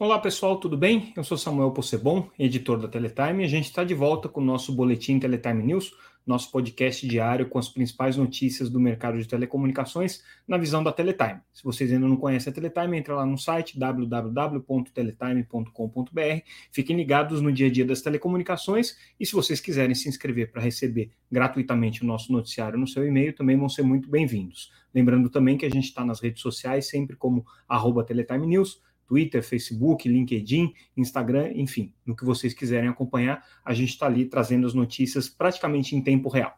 [0.00, 1.12] Olá pessoal, tudo bem?
[1.14, 4.44] Eu sou Samuel Possebon, editor da Teletime, e a gente está de volta com o
[4.44, 5.92] nosso boletim Teletime News,
[6.26, 11.40] nosso podcast diário com as principais notícias do mercado de telecomunicações na visão da Teletime.
[11.52, 16.42] Se vocês ainda não conhecem a Teletime, entra lá no site www.teletime.com.br.
[16.72, 20.62] Fiquem ligados no dia a dia das telecomunicações e se vocês quiserem se inscrever para
[20.62, 24.72] receber gratuitamente o nosso noticiário no seu e-mail, também vão ser muito bem-vindos.
[24.94, 28.80] Lembrando também que a gente está nas redes sociais sempre como arroba Teletime News,
[29.10, 34.68] Twitter, Facebook, LinkedIn, Instagram, enfim, no que vocês quiserem acompanhar, a gente está ali trazendo
[34.68, 36.54] as notícias praticamente em tempo real.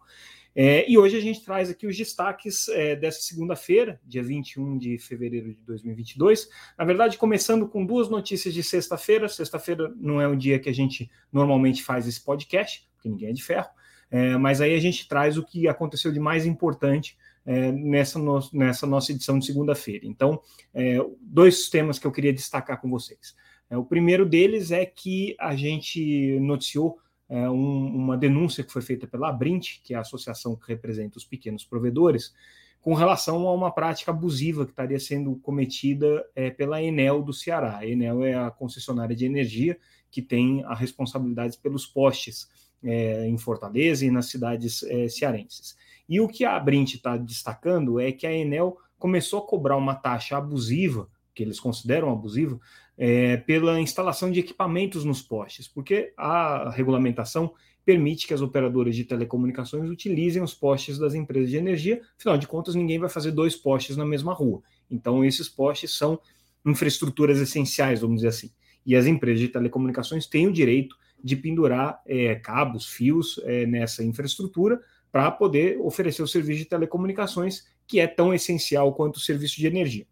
[0.55, 4.99] É, e hoje a gente traz aqui os destaques é, dessa segunda-feira, dia 21 de
[4.99, 6.47] fevereiro de 2022.
[6.77, 9.31] Na verdade, começando com duas notícias de sexta-feira.
[9.31, 13.33] Sexta-feira não é o dia que a gente normalmente faz esse podcast, porque ninguém é
[13.33, 13.71] de ferro,
[14.13, 17.17] é, mas aí a gente traz o que aconteceu de mais importante
[17.47, 20.07] é, nessa, no, nessa nossa edição de segunda-feira.
[20.07, 20.39] Então,
[20.75, 23.35] é, dois temas que eu queria destacar com vocês.
[23.71, 28.83] É, o primeiro deles é que a gente noticiou é, um, uma denúncia que foi
[28.83, 32.35] feita pela Abrint, que é a associação que representa os pequenos provedores,
[32.83, 37.79] com relação a uma prática abusiva que estaria sendo cometida é, pela Enel do Ceará.
[37.79, 39.79] A Enel é a concessionária de energia
[40.11, 42.47] que tem a responsabilidade pelos postes
[42.83, 45.77] é, em Fortaleza e nas cidades é, cearenses.
[46.09, 49.95] E o que a Brint está destacando é que a Enel começou a cobrar uma
[49.95, 52.61] taxa abusiva, que eles consideram abusiva,
[52.97, 57.53] é, pela instalação de equipamentos nos postes, porque a regulamentação
[57.85, 62.47] permite que as operadoras de telecomunicações utilizem os postes das empresas de energia, afinal de
[62.47, 64.63] contas, ninguém vai fazer dois postes na mesma rua.
[64.91, 66.21] Então, esses postes são
[66.65, 68.51] infraestruturas essenciais, vamos dizer assim.
[68.87, 74.03] E as empresas de telecomunicações têm o direito de pendurar é, cabos, fios é, nessa
[74.03, 79.57] infraestrutura para poder oferecer o serviço de telecomunicações, que é tão essencial quanto o serviço
[79.57, 80.07] de energia.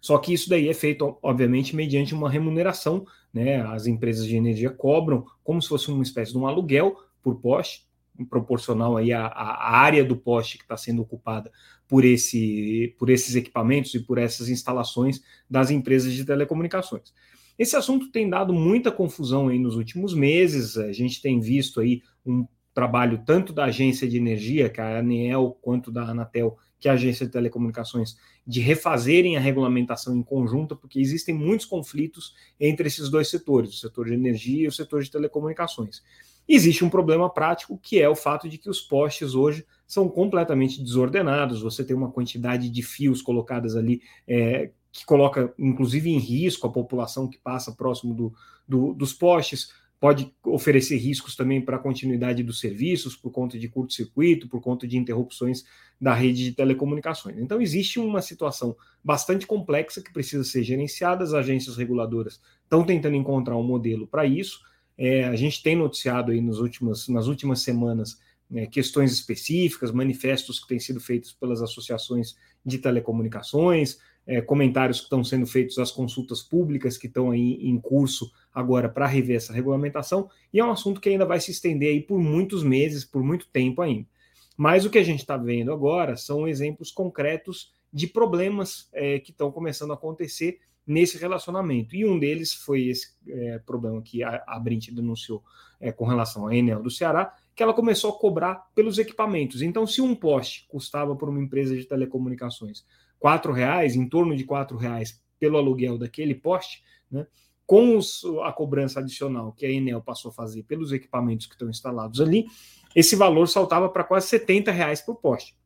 [0.00, 3.62] Só que isso daí é feito, obviamente, mediante uma remuneração, né?
[3.62, 7.86] As empresas de energia cobram como se fosse uma espécie de um aluguel por poste,
[8.30, 11.50] proporcional aí à, à área do poste que está sendo ocupada
[11.88, 17.12] por, esse, por esses equipamentos e por essas instalações das empresas de telecomunicações.
[17.58, 20.76] Esse assunto tem dado muita confusão aí nos últimos meses.
[20.76, 24.98] A gente tem visto aí um trabalho tanto da agência de energia, que é a
[24.98, 28.16] ANEEL, quanto da Anatel, que é a agência de telecomunicações,
[28.46, 33.78] de refazerem a regulamentação em conjunto, porque existem muitos conflitos entre esses dois setores, o
[33.78, 36.02] setor de energia e o setor de telecomunicações.
[36.46, 40.82] Existe um problema prático, que é o fato de que os postes hoje são completamente
[40.82, 46.66] desordenados, você tem uma quantidade de fios colocadas ali é, que coloca, inclusive, em risco
[46.66, 48.34] a população que passa próximo do,
[48.66, 53.68] do, dos postes pode oferecer riscos também para a continuidade dos serviços, por conta de
[53.68, 55.64] curto-circuito, por conta de interrupções
[56.00, 57.38] da rede de telecomunicações.
[57.38, 63.16] Então, existe uma situação bastante complexa que precisa ser gerenciada, as agências reguladoras estão tentando
[63.16, 64.60] encontrar um modelo para isso.
[64.98, 68.18] É, a gente tem noticiado aí nos últimas, nas últimas semanas
[68.50, 75.04] né, questões específicas, manifestos que têm sido feitos pelas associações de telecomunicações, é, comentários que
[75.04, 79.52] estão sendo feitos às consultas públicas que estão aí em curso agora para rever essa
[79.52, 83.22] regulamentação, e é um assunto que ainda vai se estender aí por muitos meses, por
[83.22, 84.08] muito tempo ainda.
[84.56, 89.30] Mas o que a gente está vendo agora são exemplos concretos de problemas é, que
[89.30, 91.94] estão começando a acontecer nesse relacionamento.
[91.94, 95.42] E um deles foi esse é, problema que a, a Brint denunciou
[95.80, 99.62] é, com relação à Enel do Ceará, que ela começou a cobrar pelos equipamentos.
[99.62, 102.84] Então, se um poste custava por uma empresa de telecomunicações
[103.18, 107.26] quatro reais, em torno de quatro reais pelo aluguel daquele poste, né?
[107.66, 111.68] com os, a cobrança adicional que a Enel passou a fazer pelos equipamentos que estão
[111.68, 112.46] instalados ali,
[112.94, 115.56] esse valor saltava para quase 70 reais por poste,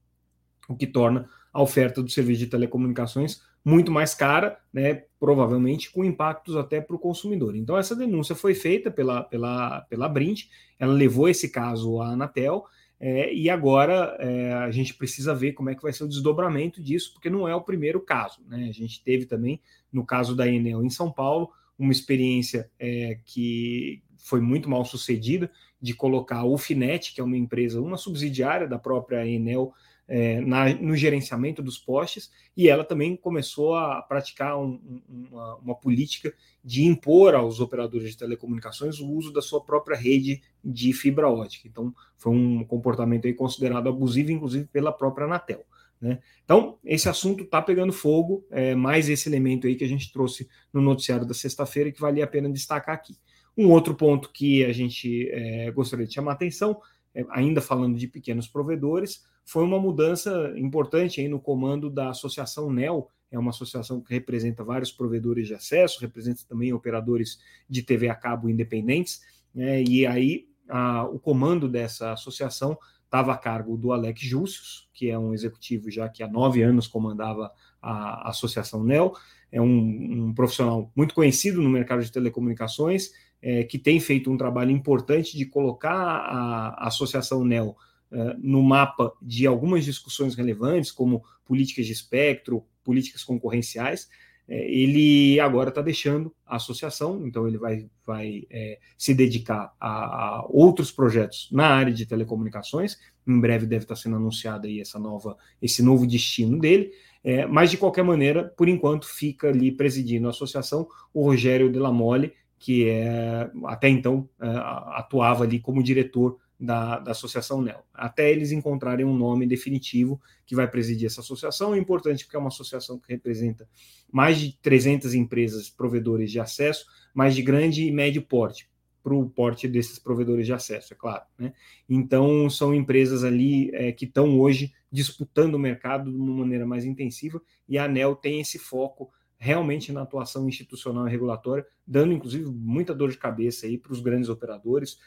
[0.68, 6.04] o que torna a oferta do serviço de telecomunicações muito mais cara, né, provavelmente com
[6.04, 7.54] impactos até para o consumidor.
[7.54, 10.44] Então, essa denúncia foi feita pela, pela, pela Brint,
[10.78, 12.64] ela levou esse caso à Anatel,
[13.00, 16.82] é, e agora é, a gente precisa ver como é que vai ser o desdobramento
[16.82, 18.42] disso, porque não é o primeiro caso.
[18.46, 18.68] Né?
[18.68, 19.58] A gente teve também,
[19.90, 25.50] no caso da Enel em São Paulo, uma experiência é, que foi muito mal sucedida
[25.80, 29.72] de colocar o Finet, que é uma empresa, uma subsidiária da própria Enel,
[30.10, 35.74] é, na, no gerenciamento dos postes, e ela também começou a praticar um, uma, uma,
[35.76, 36.34] política
[36.64, 41.68] de impor aos operadores de telecomunicações o uso da sua própria rede de fibra ótica.
[41.68, 45.64] Então, foi um comportamento considerado abusivo, inclusive pela própria Anatel.
[46.00, 46.18] Né?
[46.44, 50.48] Então, esse assunto está pegando fogo, é, mais esse elemento aí que a gente trouxe
[50.72, 53.14] no noticiário da sexta-feira que valia a pena destacar aqui.
[53.56, 56.80] Um outro ponto que a gente é, gostaria de chamar a atenção,
[57.14, 62.70] é, ainda falando de pequenos provedores, foi uma mudança importante aí no comando da Associação
[62.70, 67.38] NEL, é uma associação que representa vários provedores de acesso, representa também operadores
[67.68, 69.20] de TV a cabo independentes,
[69.54, 75.10] né, e aí a, o comando dessa associação estava a cargo do Alex Júcius, que
[75.10, 77.52] é um executivo já que há nove anos comandava
[77.82, 79.14] a, Associação NEL,
[79.50, 83.10] é um, um, profissional muito conhecido no mercado de telecomunicações,
[83.42, 87.76] é, que tem feito um trabalho importante de colocar a, a Associação NEL
[88.12, 94.08] é, no mapa de algumas discussões relevantes, como políticas de espectro, políticas concorrenciais,
[94.50, 99.88] é, ele agora está deixando a associação, então ele vai, vai é, se dedicar a,
[99.88, 102.98] a, outros projetos na área de telecomunicações.
[103.24, 106.90] Em breve deve estar tá sendo anunciado aí essa nova, esse novo destino dele.
[107.22, 112.32] É, mas de qualquer maneira, por enquanto, fica ali presidindo a associação o Rogério Delamole,
[112.58, 114.48] que é até então é,
[114.96, 120.54] atuava ali como diretor da, da Associação NEL, até eles encontrarem um nome definitivo que
[120.54, 121.74] vai presidir essa associação.
[121.74, 123.66] É importante porque é uma associação que representa
[124.12, 126.84] mais de 300 empresas provedores de acesso,
[127.14, 128.68] mais de grande e médio porte,
[129.02, 131.24] para o porte desses provedores de acesso, é claro.
[131.38, 131.54] Né?
[131.88, 136.84] Então, são empresas ali é, que estão hoje disputando o mercado de uma maneira mais
[136.84, 142.44] intensiva, e a ANEL tem esse foco realmente na atuação institucional e regulatória, dando inclusive
[142.44, 144.98] muita dor de cabeça aí para os grandes operadores,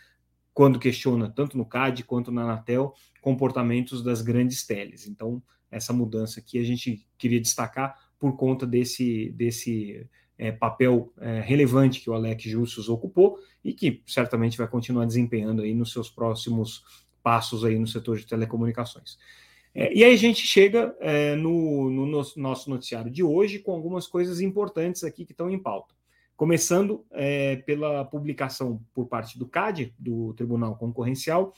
[0.53, 5.07] quando questiona, tanto no CAD quanto na Anatel, comportamentos das grandes teles.
[5.07, 5.41] Então,
[5.71, 10.07] essa mudança aqui a gente queria destacar por conta desse, desse
[10.37, 15.63] é, papel é, relevante que o Alex Justus ocupou e que certamente vai continuar desempenhando
[15.63, 16.83] aí nos seus próximos
[17.23, 19.17] passos aí no setor de telecomunicações.
[19.73, 20.95] É, e aí a gente chega
[21.39, 25.95] no, no nosso noticiário de hoje com algumas coisas importantes aqui que estão em pauta
[26.35, 31.53] começando é, pela publicação por parte do CAD, do Tribunal Concorrencial,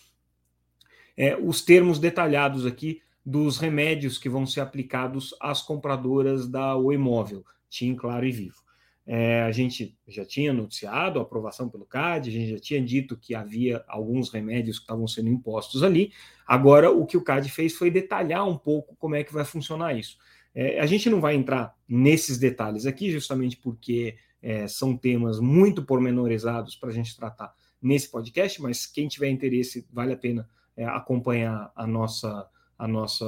[1.18, 6.94] é, os termos detalhados aqui dos remédios que vão ser aplicados às compradoras da O
[6.94, 8.66] Imóvel, TIM, Claro e Vivo.
[9.08, 13.16] É, a gente já tinha noticiado a aprovação pelo CAD, a gente já tinha dito
[13.16, 16.12] que havia alguns remédios que estavam sendo impostos ali.
[16.46, 19.96] Agora, o que o CAD fez foi detalhar um pouco como é que vai funcionar
[19.96, 20.18] isso.
[20.56, 25.84] É, a gente não vai entrar nesses detalhes aqui, justamente porque é, são temas muito
[25.84, 30.86] pormenorizados para a gente tratar nesse podcast, mas quem tiver interesse, vale a pena é,
[30.86, 32.48] acompanhar a nossa,
[32.78, 33.26] a, nossa,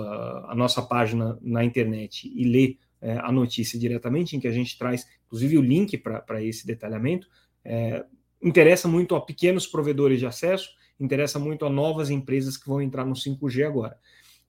[0.48, 4.78] a nossa página na internet e ler é, a notícia diretamente, em que a gente
[4.78, 7.28] traz, inclusive, o link para esse detalhamento.
[7.64, 8.06] É,
[8.42, 10.70] interessa muito a pequenos provedores de acesso,
[11.00, 13.98] interessa muito a novas empresas que vão entrar no 5G agora.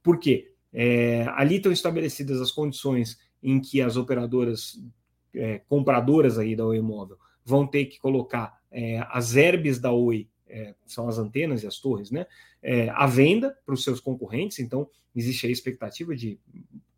[0.03, 0.53] Por quê?
[0.73, 4.79] É, ali estão estabelecidas as condições em que as operadoras
[5.35, 10.29] é, compradoras aí da Oi Móvel vão ter que colocar é, as herbes da Oi,
[10.47, 12.27] é, são as antenas e as torres, né,
[12.63, 14.59] é, à venda para os seus concorrentes.
[14.59, 16.39] Então, existe a expectativa de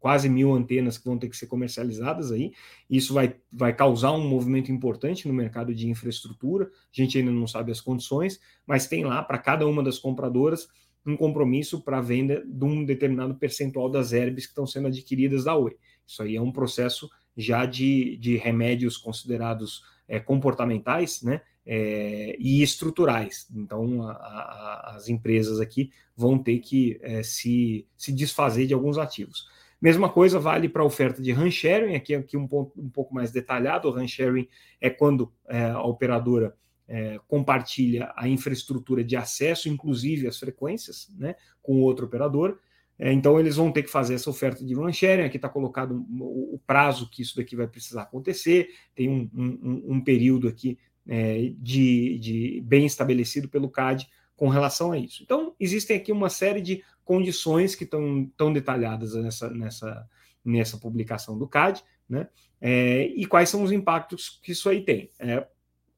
[0.01, 2.53] quase mil antenas que vão ter que ser comercializadas aí.
[2.89, 6.65] Isso vai, vai causar um movimento importante no mercado de infraestrutura.
[6.65, 10.69] A gente ainda não sabe as condições, mas tem lá para cada uma das compradoras
[11.07, 15.45] um compromisso para a venda de um determinado percentual das herbes que estão sendo adquiridas
[15.45, 15.77] da Oi.
[16.07, 22.63] Isso aí é um processo já de, de remédios considerados é, comportamentais né, é, e
[22.63, 23.47] estruturais.
[23.55, 28.99] Então, a, a, as empresas aqui vão ter que é, se, se desfazer de alguns
[28.99, 29.47] ativos.
[29.81, 33.31] Mesma coisa vale para a oferta de sharing, aqui, aqui um, ponto, um pouco mais
[33.31, 33.89] detalhado.
[33.89, 34.47] O sharing
[34.79, 36.55] é quando é, a operadora
[36.87, 42.59] é, compartilha a infraestrutura de acesso, inclusive as frequências, né, com outro operador.
[43.03, 45.23] É, então, eles vão ter que fazer essa oferta de run sharing.
[45.23, 48.69] Aqui está colocado o, o, prazo que isso daqui vai precisar acontecer.
[48.95, 50.79] Tem um, um, um período aqui
[51.09, 55.23] é, de, de, bem estabelecido pelo CAD com relação a isso.
[55.23, 60.07] Então, existem aqui uma série de condições que estão tão detalhadas nessa, nessa,
[60.45, 62.29] nessa publicação do CAD, né?
[62.61, 65.11] É, e quais são os impactos que isso aí tem.
[65.19, 65.47] É,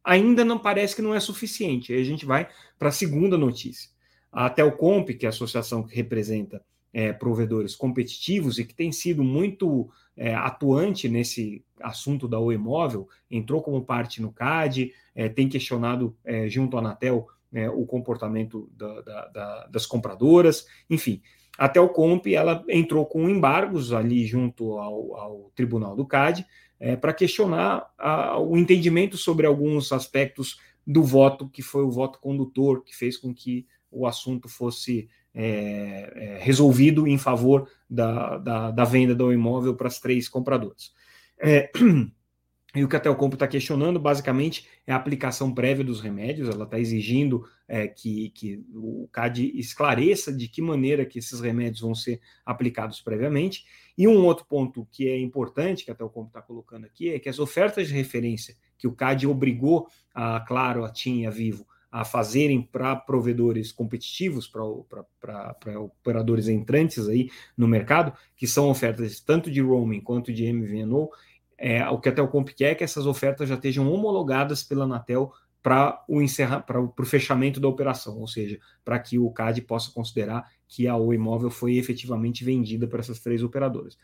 [0.05, 1.93] ainda não parece que não é suficiente.
[1.93, 3.91] Aí a gente vai para a segunda notícia.
[4.31, 9.25] A Telcomp, que é a associação que representa é, provedores competitivos e que tem sido
[9.25, 15.49] muito é, atuante nesse assunto da Oi Móvel, entrou como parte no CAD, é, tem
[15.49, 21.23] questionado é, junto à Anatel é, o comportamento da, da, da, das compradoras, enfim.
[21.59, 26.47] A Telcomp ela entrou com embargos ali junto ao, ao Tribunal do CAD
[26.81, 32.19] é, para questionar a, o entendimento sobre alguns aspectos do voto que foi o voto
[32.19, 38.71] condutor que fez com que o assunto fosse é, é, resolvido em favor da, da,
[38.71, 40.93] da, venda do imóvel para as três compradoras.
[41.39, 41.71] É,
[42.75, 46.49] E o que a Telcomp está questionando, basicamente, é a aplicação prévia dos remédios.
[46.49, 51.81] Ela está exigindo é, que, que o CAD esclareça de que maneira que esses remédios
[51.81, 53.67] vão ser aplicados previamente.
[53.97, 57.29] E um outro ponto que é importante, que a Telcomp está colocando aqui, é que
[57.29, 61.67] as ofertas de referência que o CAD obrigou a Claro, a TIM e a Vivo
[61.93, 69.51] a fazerem para provedores competitivos, para operadores entrantes aí no mercado, que são ofertas tanto
[69.51, 71.11] de roaming quanto de MVNO,
[71.59, 75.33] é, o que a Telcomp quer é que essas ofertas já estejam homologadas pela Anatel
[75.63, 76.19] para o
[76.67, 80.97] para o fechamento da operação, ou seja, para que o CAD possa considerar que a
[80.97, 83.97] Oi Móvel foi efetivamente vendida para essas três operadoras.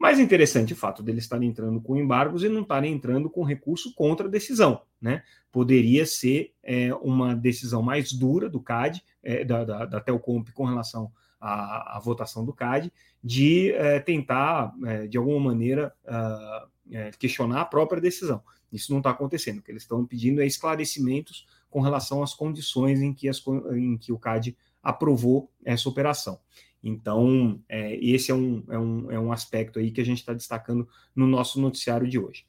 [0.00, 3.94] Mais interessante o fato deles estarem entrando com embargos e não estarem entrando com recurso
[3.94, 4.80] contra a decisão.
[4.98, 5.22] Né?
[5.52, 10.64] Poderia ser é, uma decisão mais dura do CAD, é, da, da, da Telcomp, com
[10.64, 12.90] relação à, votação do CAD,
[13.22, 18.42] de é, tentar, é, de alguma maneira, uh, é, questionar a própria decisão.
[18.72, 19.58] Isso não está acontecendo.
[19.58, 23.42] O que eles estão pedindo é esclarecimentos com relação às condições em que, as,
[23.72, 26.40] em que o CAD aprovou essa operação.
[26.82, 30.32] Então, é, esse é um, é, um, é um aspecto aí que a gente está
[30.32, 32.44] destacando no nosso noticiário de hoje.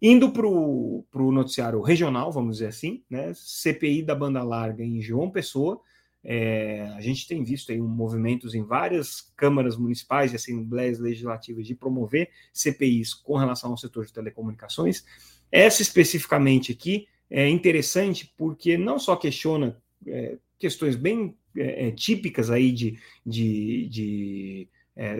[0.00, 5.30] Indo para o noticiário regional, vamos dizer assim, né, CPI da banda larga em João
[5.30, 5.80] Pessoa,
[6.24, 11.74] é, a gente tem visto aí movimentos em várias câmaras municipais e assembleias legislativas de
[11.74, 15.04] promover CPIs com relação ao setor de telecomunicações.
[15.50, 19.76] Essa especificamente aqui é interessante porque não só questiona
[20.06, 25.16] é, questões bem é, é típicas aí de, de, de é,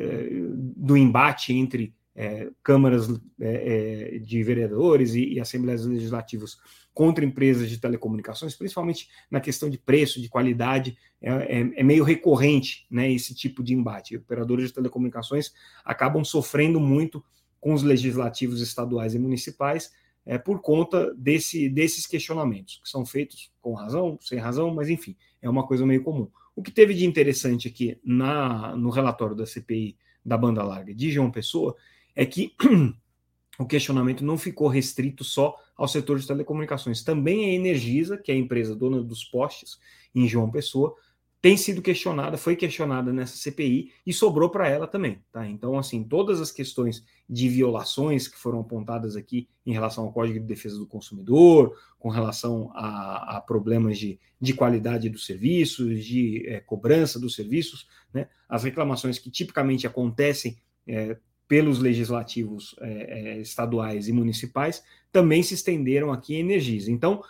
[0.77, 6.59] do embate entre é, câmaras de vereadores e, e, assembleias legislativas
[6.93, 12.05] contra empresas de telecomunicações, principalmente na questão de preço, de qualidade, é, é, é meio
[12.05, 14.17] recorrente né, esse tipo de embate.
[14.17, 15.53] Operadores de telecomunicações
[15.85, 17.25] acabam sofrendo muito
[17.59, 19.91] com os legislativos estaduais e municipais
[20.25, 25.17] é, por conta desse, desses questionamentos, que são feitos com razão, sem razão, mas enfim,
[25.41, 26.29] é uma coisa meio comum.
[26.55, 31.11] O que teve de interessante aqui na, no relatório da CPI da banda larga de
[31.11, 31.75] João Pessoa
[32.15, 32.55] é que
[33.59, 37.03] o questionamento não ficou restrito só ao setor de telecomunicações.
[37.03, 39.79] Também a Energisa, que é a empresa dona dos postes
[40.15, 40.95] em João Pessoa,
[41.43, 45.21] tem sido questionada, foi questionada nessa CPI e sobrou para ela também.
[45.33, 45.45] Tá?
[45.45, 50.39] Então, assim, todas as questões de violações que foram apontadas aqui em relação ao Código
[50.39, 56.47] de Defesa do Consumidor, com relação a, a problemas de, de qualidade dos serviços, de
[56.47, 58.29] é, cobrança dos serviços, né?
[58.49, 60.57] as reclamações que tipicamente acontecem
[60.87, 61.19] é,
[61.49, 66.91] pelos legislativos é, estaduais e municipais, também se estenderam aqui em Energisa.
[66.91, 67.21] Então,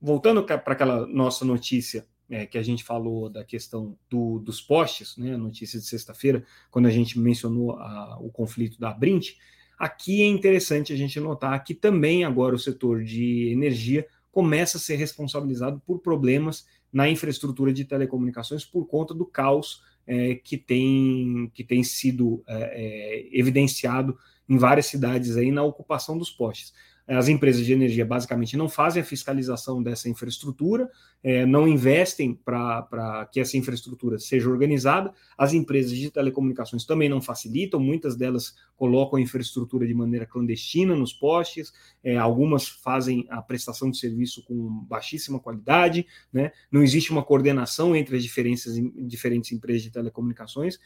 [0.00, 5.16] voltando para aquela nossa notícia é, que a gente falou da questão do, dos postes,
[5.16, 9.34] né, notícia de sexta-feira, quando a gente mencionou a, o conflito da Brint,
[9.78, 14.80] aqui é interessante a gente notar que também agora o setor de energia começa a
[14.80, 21.50] ser responsabilizado por problemas na infraestrutura de telecomunicações por conta do caos é, que, tem,
[21.54, 24.16] que tem sido é, é, evidenciado
[24.48, 26.72] em várias cidades aí na ocupação dos postes.
[27.08, 30.90] As empresas de energia basicamente não fazem a fiscalização dessa infraestrutura,
[31.22, 35.12] é, não investem para que essa infraestrutura seja organizada.
[35.38, 40.96] As empresas de telecomunicações também não facilitam, muitas delas colocam a infraestrutura de maneira clandestina
[40.96, 41.72] nos postes,
[42.02, 46.50] é, algumas fazem a prestação de serviço com baixíssima qualidade, né?
[46.72, 48.64] não existe uma coordenação entre as diferentes,
[48.96, 50.78] diferentes empresas de telecomunicações.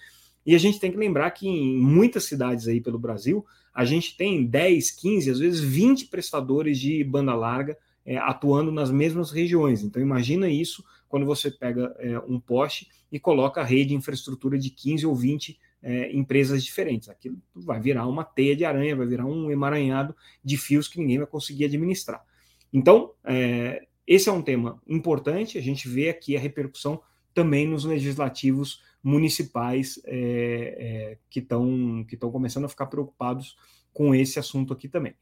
[0.45, 3.45] E a gente tem que lembrar que em muitas cidades aí pelo Brasil,
[3.75, 8.91] a gente tem 10, 15, às vezes 20 prestadores de banda larga é, atuando nas
[8.91, 9.83] mesmas regiões.
[9.83, 14.59] Então, imagina isso quando você pega é, um poste e coloca a rede de infraestrutura
[14.59, 17.09] de 15 ou 20 é, empresas diferentes.
[17.09, 21.19] Aquilo vai virar uma teia de aranha, vai virar um emaranhado de fios que ninguém
[21.19, 22.25] vai conseguir administrar.
[22.73, 27.01] Então, é, esse é um tema importante, a gente vê aqui a repercussão
[27.35, 33.57] também nos legislativos municipais é, é, que estão que começando a ficar preocupados
[33.93, 35.15] com esse assunto aqui também.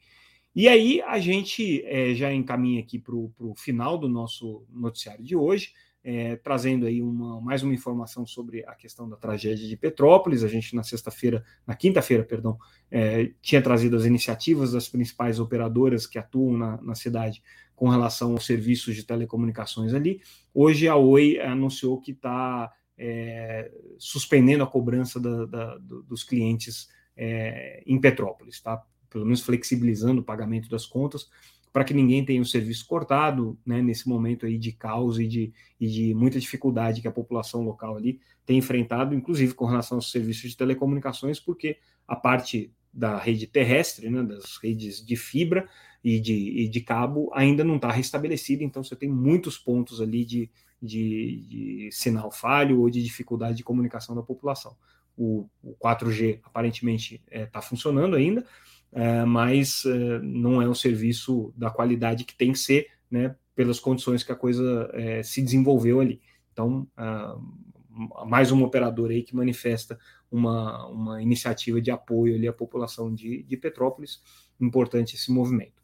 [0.55, 5.37] E aí a gente é, já encaminha aqui para o final do nosso noticiário de
[5.37, 10.45] hoje, é, trazendo aí uma, mais uma informação sobre a questão da tragédia de Petrópolis.
[10.45, 12.59] A gente na sexta-feira, na quinta-feira, perdão,
[12.91, 17.43] é, tinha trazido as iniciativas das principais operadoras que atuam na, na cidade
[17.75, 20.21] com relação aos serviços de telecomunicações ali.
[20.53, 27.83] Hoje a Oi anunciou que está é, suspendendo a cobrança da, da, dos clientes é,
[27.87, 28.83] em Petrópolis, tá?
[29.11, 31.29] Pelo menos flexibilizando o pagamento das contas
[31.73, 35.53] para que ninguém tenha o serviço cortado, né, nesse momento aí de caos e de,
[35.79, 40.11] e de muita dificuldade que a população local ali tem enfrentado, inclusive com relação aos
[40.11, 45.69] serviços de telecomunicações, porque a parte da rede terrestre, né, das redes de fibra
[46.03, 50.25] e de, e de cabo, ainda não está restabelecida, então você tem muitos pontos ali
[50.25, 50.51] de,
[50.83, 54.77] de, de, sinal falho ou de dificuldade de comunicação da população.
[55.17, 58.47] O, o 4G aparentemente está é, tá funcionando ainda,
[58.93, 63.81] é, mas é, não é um serviço da qualidade que tem que ser, né, pelas
[63.81, 66.21] condições que a coisa é, se desenvolveu ali.
[66.53, 69.99] Então, uh, mais um operador aí que manifesta
[70.31, 74.23] uma, uma iniciativa de apoio ali à população de, de Petrópolis.
[74.61, 75.78] Importante esse movimento.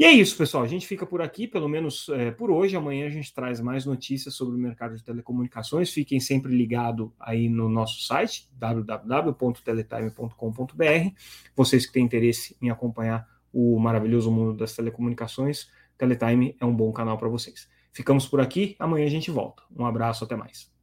[0.00, 0.64] E é isso, pessoal.
[0.64, 2.74] A gente fica por aqui, pelo menos é, por hoje.
[2.74, 5.92] Amanhã a gente traz mais notícias sobre o mercado de telecomunicações.
[5.92, 11.14] Fiquem sempre ligados aí no nosso site, www.teletime.com.br.
[11.54, 16.90] Vocês que têm interesse em acompanhar o maravilhoso mundo das telecomunicações, Teletime é um bom
[16.92, 17.68] canal para vocês.
[17.92, 18.76] Ficamos por aqui.
[18.78, 19.62] Amanhã a gente volta.
[19.76, 20.79] Um abraço, até mais.